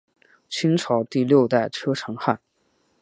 [0.49, 2.39] 清朝第六代车臣汗。